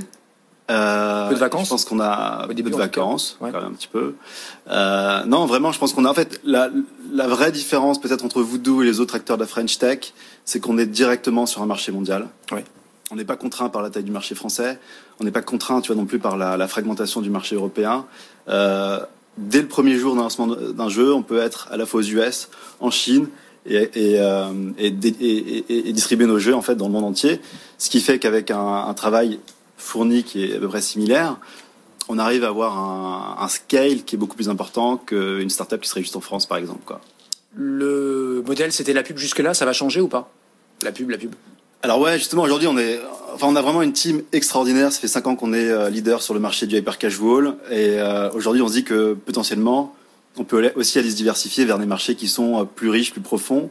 Euh, 0.71 1.27
Peu 1.27 1.35
de 1.35 1.39
vacances 1.39 1.65
Je 1.65 1.69
pense 1.71 1.85
qu'on 1.85 2.00
a 2.00 2.45
Au 2.50 2.53
début, 2.53 2.69
peu 2.69 2.75
de 2.77 2.81
vacances, 2.81 3.38
Ouais. 3.41 3.51
quand 3.51 3.59
même 3.62 3.71
un 3.71 3.73
petit 3.75 3.89
peu. 3.89 4.15
Euh, 4.69 5.23
non, 5.25 5.45
vraiment, 5.45 5.71
je 5.73 5.79
pense 5.79 5.93
qu'on 5.93 6.05
a 6.05 6.09
en 6.09 6.13
fait 6.13 6.39
la, 6.45 6.69
la 7.12 7.27
vraie 7.27 7.51
différence 7.51 8.00
peut-être 8.00 8.23
entre 8.23 8.41
Voodoo 8.41 8.81
et 8.81 8.85
les 8.85 9.00
autres 9.01 9.13
acteurs 9.15 9.35
de 9.38 9.41
la 9.43 9.47
French 9.47 9.77
Tech, 9.77 10.13
c'est 10.45 10.62
qu'on 10.62 10.77
est 10.77 10.85
directement 10.85 11.45
sur 11.45 11.62
un 11.62 11.65
marché 11.65 11.91
mondial. 11.91 12.27
Ouais. 12.51 12.63
On 13.12 13.15
n'est 13.17 13.25
pas 13.25 13.35
contraint 13.35 13.67
par 13.69 13.81
la 13.81 13.89
taille 13.89 14.03
du 14.05 14.12
marché 14.12 14.35
français. 14.35 14.79
On 15.19 15.25
n'est 15.25 15.31
pas 15.31 15.41
contraint, 15.41 15.81
tu 15.81 15.91
vois, 15.91 16.01
non 16.01 16.05
plus 16.07 16.17
par 16.19 16.38
la, 16.38 16.55
la 16.55 16.67
fragmentation 16.69 17.19
du 17.21 17.29
marché 17.29 17.55
européen. 17.55 18.05
Euh, 18.47 19.00
dès 19.38 19.62
le 19.62 19.67
premier 19.67 19.97
jour 19.97 20.15
d'un 20.15 20.21
lancement 20.21 20.47
d'un 20.47 20.89
jeu, 20.89 21.13
on 21.13 21.23
peut 21.23 21.39
être 21.39 21.67
à 21.71 21.77
la 21.77 21.85
fois 21.85 22.00
aux 22.00 22.03
US, 22.03 22.47
en 22.79 22.89
Chine 22.89 23.27
et, 23.65 23.89
et, 23.96 24.20
euh, 24.20 24.51
et, 24.77 24.91
distribuer 24.91 26.25
nos 26.25 26.39
jeux 26.39 26.55
en 26.55 26.62
fait 26.62 26.75
dans 26.75 26.88
le 26.88 26.91
monde 26.91 27.05
entier. 27.05 27.39
Ce 27.77 27.89
qui 27.89 28.01
fait 28.01 28.20
qu'avec 28.20 28.51
un, 28.51 28.86
un, 28.88 28.93
travail 28.93 29.39
fourni 29.77 30.24
qui 30.24 30.46
est 30.46 30.55
à 30.55 30.60
peu 30.60 30.67
près 30.67 30.82
similaire, 30.82 31.38
on 32.10 32.20
arrive 32.20 32.43
à 32.43 32.50
avoir 32.50 32.77
un, 32.77 33.43
un 33.43 33.48
scale 33.48 34.03
qui 34.03 34.15
est 34.15 34.17
beaucoup 34.17 34.36
plus 34.36 34.50
important 34.50 34.98
qu'une 34.98 35.50
startup 35.50 35.82
qui 35.82 35.89
serait 35.89 36.01
juste 36.01 36.15
en 36.15 36.22
France, 36.22 36.46
par 36.46 36.58
exemple. 36.58 36.82
Quoi. 36.86 37.01
Le 37.55 38.43
modèle, 38.46 38.72
c'était 38.72 38.93
la 38.93 39.03
pub 39.03 39.17
jusque-là. 39.17 39.53
Ça 39.53 39.65
va 39.65 39.74
changer 39.74 40.01
ou 40.01 40.08
pas? 40.08 40.32
La 40.82 40.91
pub, 40.91 41.10
la 41.10 41.17
pub. 41.17 41.34
Alors 41.84 42.00
ouais, 42.00 42.17
justement 42.17 42.43
aujourd'hui 42.43 42.70
on 42.70 42.77
est, 42.77 43.01
enfin 43.34 43.48
on 43.50 43.58
a 43.58 43.62
vraiment 43.62 43.82
une 43.82 43.91
team 43.91 44.24
extraordinaire. 44.32 44.89
Ça 44.93 45.01
fait 45.01 45.10
cinq 45.10 45.27
ans 45.27 45.36
qu'on 45.36 45.51
est 45.51 45.70
euh, 45.70 45.89
leader 45.89 46.22
sur 46.22 46.34
le 46.34 46.39
marché 46.39 46.65
du 46.65 46.77
hyper 46.77 46.98
casual 46.98 47.58
et 47.70 48.00
euh, 48.00 48.32
aujourd'hui 48.32 48.62
on 48.62 48.70
se 48.70 48.74
dit 48.74 48.84
que 48.86 49.13
potentiellement 49.13 49.93
on 50.37 50.43
peut 50.43 50.71
aussi 50.75 50.99
aller 50.99 51.09
se 51.09 51.15
diversifier 51.15 51.65
vers 51.65 51.77
des 51.77 51.85
marchés 51.85 52.15
qui 52.15 52.27
sont 52.27 52.61
euh, 52.61 52.63
plus 52.63 52.89
riches, 52.89 53.11
plus 53.11 53.21
profonds, 53.21 53.69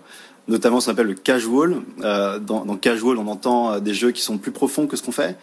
notamment 0.49 0.81
ce 0.81 0.87
qu'on 0.87 0.93
appelle 0.93 1.07
le 1.07 1.15
casual. 1.15 1.77
Euh, 2.03 2.39
dans, 2.39 2.65
dans, 2.65 2.77
casual 2.77 3.19
on 3.19 3.27
entend 3.29 3.81
des 3.81 3.95
jeux 3.95 4.11
qui 4.11 4.23
sont 4.23 4.39
plus 4.39 4.53
profonds 4.53 4.87
que 4.87 4.97
ce 4.97 5.03
qu'on 5.03 5.13
fait, 5.13 5.37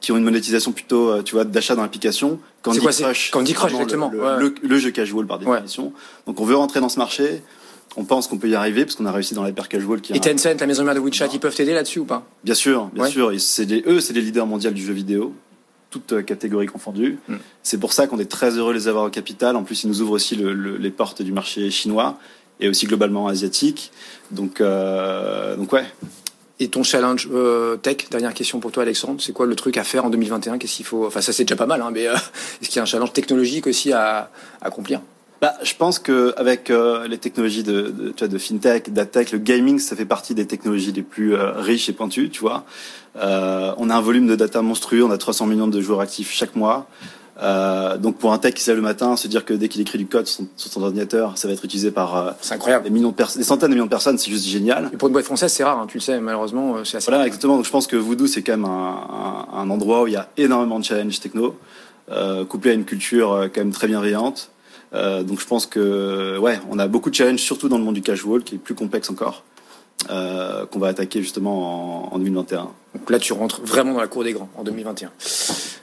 qui 0.00 0.12
ont 0.12 0.16
une 0.16 0.24
monétisation 0.24 0.72
plutôt, 0.72 1.22
tu 1.22 1.34
vois, 1.34 1.44
d'achat 1.44 1.74
dans 1.74 1.82
l'application. 1.82 2.38
Candy 2.62 2.80
quoi, 2.80 2.92
Crush. 2.92 3.30
Candy 3.30 3.54
Crush 3.54 3.72
exactement. 3.72 4.10
Le, 4.12 4.20
ouais. 4.20 4.38
le, 4.38 4.54
le, 4.62 4.78
jeu 4.78 4.90
casual 4.90 5.26
par 5.26 5.38
définition. 5.38 5.86
Ouais. 5.86 5.92
Donc 6.26 6.40
on 6.40 6.44
veut 6.44 6.56
rentrer 6.56 6.80
dans 6.80 6.88
ce 6.88 6.98
marché 6.98 7.42
on 7.96 8.04
pense 8.04 8.26
qu'on 8.28 8.38
peut 8.38 8.48
y 8.48 8.54
arriver 8.54 8.84
parce 8.84 8.96
qu'on 8.96 9.06
a 9.06 9.12
réussi 9.12 9.34
dans 9.34 9.44
l'hyper 9.44 9.68
casual. 9.68 10.00
Qui 10.00 10.12
et 10.12 10.20
Tencent, 10.20 10.60
la 10.60 10.66
maison 10.66 10.84
mère 10.84 10.94
de 10.94 11.00
WeChat, 11.00 11.28
ils 11.32 11.40
peuvent 11.40 11.54
t'aider 11.54 11.72
là-dessus 11.72 12.00
ou 12.00 12.04
pas? 12.04 12.26
Bien 12.44 12.54
sûr, 12.54 12.86
bien 12.92 13.04
ouais. 13.04 13.10
sûr. 13.10 13.32
C'est 13.38 13.66
des, 13.66 13.82
eux, 13.86 14.00
c'est 14.00 14.12
les 14.12 14.20
leaders 14.20 14.46
mondiaux 14.46 14.70
du 14.70 14.84
jeu 14.84 14.92
vidéo, 14.92 15.34
toutes 15.96 16.12
euh, 16.12 16.22
catégories 16.22 16.66
confondues. 16.66 17.18
Mm. 17.28 17.36
C'est 17.62 17.78
pour 17.78 17.92
ça 17.92 18.06
qu'on 18.06 18.18
est 18.18 18.30
très 18.30 18.56
heureux 18.58 18.72
de 18.72 18.78
les 18.78 18.88
avoir 18.88 19.04
au 19.04 19.10
capital. 19.10 19.56
En 19.56 19.64
plus, 19.64 19.84
ils 19.84 19.88
nous 19.88 20.00
ouvrent 20.02 20.12
aussi 20.12 20.36
le, 20.36 20.52
le, 20.52 20.76
les 20.76 20.90
portes 20.90 21.22
du 21.22 21.32
marché 21.32 21.70
chinois 21.70 22.18
et 22.60 22.68
aussi 22.68 22.86
globalement 22.86 23.28
asiatique. 23.28 23.92
Donc, 24.30 24.60
euh, 24.60 25.56
donc 25.56 25.72
ouais. 25.72 25.84
Et 26.58 26.68
ton 26.68 26.82
challenge 26.82 27.28
euh, 27.32 27.76
tech, 27.76 28.08
dernière 28.10 28.32
question 28.32 28.60
pour 28.60 28.72
toi 28.72 28.82
Alexandre, 28.82 29.20
c'est 29.20 29.32
quoi 29.32 29.44
le 29.44 29.54
truc 29.54 29.76
à 29.76 29.84
faire 29.84 30.06
en 30.06 30.10
2021 30.10 30.56
Qu'est-ce 30.56 30.76
qu'il 30.76 30.86
faut? 30.86 31.06
Enfin 31.06 31.20
ça 31.20 31.34
c'est 31.34 31.44
déjà 31.44 31.56
pas 31.56 31.66
mal, 31.66 31.82
hein, 31.82 31.90
mais 31.92 32.06
euh, 32.06 32.14
est-ce 32.62 32.70
qu'il 32.70 32.76
y 32.76 32.78
a 32.78 32.82
un 32.82 32.86
challenge 32.86 33.12
technologique 33.12 33.66
aussi 33.66 33.92
à, 33.92 34.30
à 34.62 34.66
accomplir? 34.66 35.00
Bah, 35.40 35.54
je 35.62 35.74
pense 35.74 35.98
qu'avec 35.98 36.70
euh, 36.70 37.06
les 37.08 37.18
technologies 37.18 37.62
de, 37.62 37.82
de, 37.82 38.08
tu 38.08 38.18
vois, 38.20 38.28
de 38.28 38.38
fintech, 38.38 38.92
d'atech, 38.92 39.32
le 39.32 39.38
gaming, 39.38 39.78
ça 39.78 39.94
fait 39.94 40.06
partie 40.06 40.34
des 40.34 40.46
technologies 40.46 40.92
les 40.92 41.02
plus 41.02 41.34
euh, 41.34 41.52
riches 41.52 41.88
et 41.88 41.92
pointues, 41.92 42.30
tu 42.30 42.40
vois. 42.40 42.64
Euh, 43.16 43.72
on 43.76 43.90
a 43.90 43.94
un 43.94 44.00
volume 44.00 44.26
de 44.26 44.34
data 44.34 44.62
monstrueux, 44.62 45.04
on 45.04 45.10
a 45.10 45.18
300 45.18 45.46
millions 45.46 45.68
de 45.68 45.80
joueurs 45.80 46.00
actifs 46.00 46.32
chaque 46.32 46.56
mois. 46.56 46.86
Euh, 47.42 47.98
donc 47.98 48.16
pour 48.16 48.32
un 48.32 48.38
tech 48.38 48.54
qui 48.54 48.62
se 48.62 48.70
lève 48.70 48.78
le 48.78 48.82
matin, 48.82 49.14
se 49.16 49.28
dire 49.28 49.44
que 49.44 49.52
dès 49.52 49.68
qu'il 49.68 49.82
écrit 49.82 49.98
du 49.98 50.06
code 50.06 50.26
sur 50.26 50.44
son, 50.44 50.48
sur 50.56 50.72
son, 50.72 50.82
ordinateur, 50.82 51.36
ça 51.36 51.48
va 51.48 51.52
être 51.52 51.66
utilisé 51.66 51.90
par 51.90 52.34
incroyable. 52.50 52.84
Des, 52.84 52.90
millions 52.90 53.10
de 53.10 53.36
des 53.36 53.44
centaines 53.44 53.68
de 53.68 53.74
millions 53.74 53.84
de 53.84 53.90
personnes, 53.90 54.16
c'est 54.16 54.30
juste 54.30 54.46
génial. 54.46 54.88
Et 54.94 54.96
pour 54.96 55.08
une 55.08 55.12
boîte 55.12 55.26
française, 55.26 55.52
c'est 55.52 55.64
rare, 55.64 55.78
hein, 55.78 55.86
tu 55.86 55.98
le 55.98 56.02
sais, 56.02 56.18
malheureusement, 56.18 56.76
c'est 56.84 56.96
assez 56.96 57.04
Voilà, 57.04 57.18
rare. 57.18 57.26
exactement. 57.26 57.56
Donc 57.56 57.66
je 57.66 57.70
pense 57.70 57.86
que 57.86 57.96
Voodoo, 57.96 58.26
c'est 58.26 58.40
quand 58.42 58.52
même 58.52 58.64
un, 58.64 59.46
un, 59.52 59.58
un, 59.58 59.68
endroit 59.68 60.04
où 60.04 60.06
il 60.06 60.14
y 60.14 60.16
a 60.16 60.30
énormément 60.38 60.78
de 60.78 60.84
challenges 60.84 61.20
techno, 61.20 61.58
couplé 62.48 62.70
à 62.70 62.74
une 62.74 62.86
culture 62.86 63.50
quand 63.54 63.60
même 63.60 63.72
très 63.72 63.86
bienveillante. 63.86 64.50
Euh, 64.92 65.22
donc 65.22 65.40
je 65.40 65.46
pense 65.46 65.66
que 65.66 66.38
ouais, 66.38 66.60
on 66.70 66.78
a 66.78 66.86
beaucoup 66.88 67.10
de 67.10 67.14
challenges, 67.14 67.40
surtout 67.40 67.68
dans 67.68 67.78
le 67.78 67.84
monde 67.84 67.94
du 67.94 68.02
casual, 68.02 68.42
qui 68.42 68.56
est 68.56 68.58
plus 68.58 68.74
complexe 68.74 69.10
encore, 69.10 69.44
euh, 70.10 70.66
qu'on 70.66 70.78
va 70.78 70.88
attaquer 70.88 71.20
justement 71.22 72.08
en, 72.10 72.14
en 72.14 72.18
2021. 72.18 72.68
Donc 72.94 73.10
là, 73.10 73.18
tu 73.18 73.32
rentres 73.32 73.60
vraiment 73.62 73.94
dans 73.94 74.00
la 74.00 74.08
cour 74.08 74.24
des 74.24 74.32
grands 74.32 74.48
en 74.56 74.64
2021. 74.64 75.10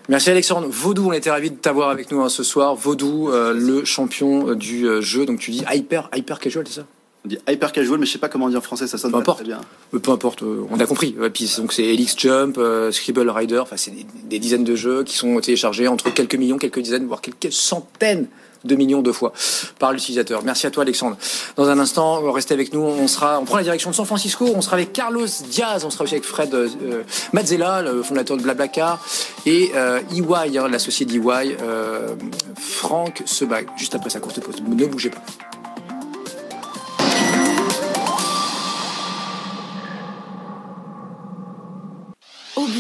Merci 0.10 0.30
Alexandre. 0.30 0.68
Vaudou, 0.70 1.10
on 1.10 1.14
était 1.14 1.30
ravis 1.30 1.52
de 1.52 1.56
t'avoir 1.56 1.90
avec 1.90 2.12
nous 2.12 2.22
hein, 2.22 2.30
ce 2.30 2.44
soir. 2.44 2.76
Vaudou, 2.76 3.30
euh, 3.30 3.54
le 3.54 3.86
champion 3.86 4.54
du 4.56 5.02
jeu. 5.02 5.26
Donc 5.26 5.40
tu 5.40 5.52
dis 5.52 5.64
hyper, 5.74 6.10
hyper 6.16 6.40
casual, 6.40 6.66
c'est 6.68 6.82
ça? 6.82 6.86
On 7.26 7.30
dit 7.30 7.38
hyper 7.50 7.72
casual, 7.72 8.00
mais 8.00 8.06
je 8.06 8.12
sais 8.12 8.18
pas 8.18 8.28
comment 8.28 8.46
on 8.46 8.50
dit 8.50 8.58
en 8.58 8.62
français, 8.62 8.86
ça 8.86 8.98
sonne 8.98 9.12
peu 9.12 9.18
importe. 9.18 9.38
très 9.38 9.48
bien. 9.48 9.62
Peu 9.92 10.12
importe, 10.12 10.44
on 10.44 10.78
a 10.78 10.86
compris. 10.86 11.16
Et 11.24 11.30
puis 11.30 11.50
donc 11.58 11.72
c'est 11.72 11.84
Elix 11.84 12.16
Jump, 12.18 12.58
euh, 12.58 12.92
Scribble 12.92 13.30
Rider, 13.30 13.60
enfin 13.60 13.78
c'est 13.78 13.92
des, 13.92 14.06
des, 14.26 14.40
dizaines 14.40 14.66
de 14.66 14.76
jeux 14.76 15.06
qui 15.06 15.16
sont 15.16 15.40
téléchargés 15.40 15.88
entre 15.88 16.14
quelques 16.14 16.36
millions, 16.36 16.58
quelques 16.58 16.82
dizaines, 16.82 17.08
voire 17.08 17.22
quelques 17.22 17.54
centaines 17.54 18.28
de 18.64 18.76
millions 18.76 19.02
de 19.02 19.12
fois 19.12 19.34
par 19.80 19.92
l'utilisateur. 19.92 20.44
Merci 20.44 20.68
à 20.68 20.72
toi 20.72 20.84
Alexandre. 20.84 21.18
Dans 21.56 21.70
un 21.70 21.80
instant, 21.80 22.32
restez 22.32 22.54
avec 22.54 22.74
nous, 22.74 22.82
on 22.82 23.08
sera 23.08 23.40
on 23.40 23.46
prend 23.46 23.58
la 23.58 23.64
direction 23.64 23.90
de 23.90 23.96
San 23.96 24.06
Francisco, 24.06 24.50
on 24.56 24.62
sera 24.62 24.76
avec 24.76 24.94
Carlos 24.94 25.28
Diaz, 25.50 25.86
on 25.86 25.90
sera 25.90 26.04
aussi 26.04 26.16
avec 26.16 26.26
Fred 26.26 26.54
euh, 26.54 27.04
Mazzella, 27.34 27.82
le 27.82 28.04
fondateur 28.04 28.38
de 28.38 28.44
Blablacar 28.44 29.04
et 29.46 29.72
euh, 29.76 30.00
EY, 30.12 30.58
hein, 30.58 30.68
l'associé 30.68 31.06
d'EY, 31.06 31.58
euh, 31.62 32.16
Franck 32.60 33.24
Sebag, 33.26 33.68
juste 33.78 33.96
après 33.96 34.10
sa 34.10 34.20
courte 34.20 34.40
pause. 34.40 34.62
Ne 34.68 34.86
bougez 34.86 35.10
pas. 35.10 35.22